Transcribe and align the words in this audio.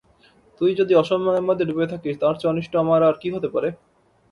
তুই 0.61 0.71
যদি 0.79 0.93
অসম্মানের 0.95 1.47
মধ্যে 1.47 1.67
ডুবে 1.69 1.91
থাকিস 1.91 2.15
তার 2.21 2.35
চেয়ে 2.39 2.51
অনিষ্ট 2.51 2.73
আমার 2.83 3.01
আর 3.03 3.15
কি 3.21 3.27
হতে 3.35 3.47
পারে? 3.53 3.69